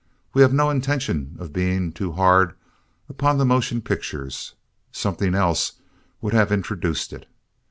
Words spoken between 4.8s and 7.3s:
Something else would have introduced it.